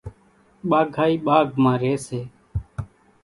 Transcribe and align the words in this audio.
ٻاگھائِي 0.69 1.15
ٻاگھ 1.25 1.51
مان 1.63 1.77
ريئيَ 1.81 1.95
سي۔ 2.05 2.19